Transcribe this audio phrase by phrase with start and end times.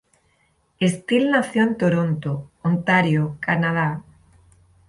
[0.81, 4.03] Steele nació en Toronto, Ontario, Canadá.